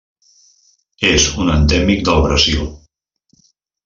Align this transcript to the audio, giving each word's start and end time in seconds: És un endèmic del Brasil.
És 1.09 1.27
un 1.43 1.51
endèmic 1.55 2.01
del 2.07 2.23
Brasil. 2.27 2.65